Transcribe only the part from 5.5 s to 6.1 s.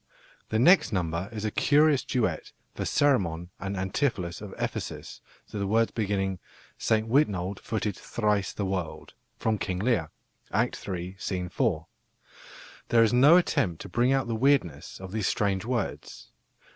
to the words